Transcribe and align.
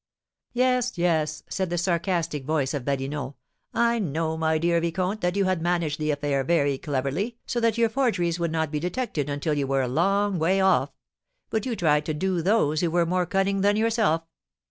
"Yes, 0.53 0.97
yes," 0.97 1.43
said 1.47 1.69
the 1.69 1.77
sarcastic 1.77 2.43
voice 2.43 2.73
of 2.73 2.83
Badinot, 2.83 3.35
"I 3.71 3.99
know, 3.99 4.35
my 4.35 4.57
dear 4.57 4.81
vicomte, 4.81 5.21
that 5.21 5.35
you 5.35 5.45
had 5.45 5.61
managed 5.61 5.99
the 5.99 6.09
affair 6.09 6.43
very 6.43 6.79
cleverly, 6.79 7.37
so 7.45 7.59
that 7.59 7.77
your 7.77 7.87
forgeries 7.87 8.39
would 8.39 8.51
not 8.51 8.71
be 8.71 8.79
detected 8.79 9.29
until 9.29 9.53
you 9.53 9.67
were 9.67 9.83
a 9.83 9.87
long 9.87 10.39
way 10.39 10.59
off; 10.59 10.89
but 11.51 11.67
you 11.67 11.75
tried 11.75 12.07
to 12.07 12.15
'do' 12.15 12.41
those 12.41 12.81
who 12.81 12.89
were 12.89 13.05
more 13.05 13.27
cunning 13.27 13.61
than 13.61 13.75
yourself." 13.75 14.23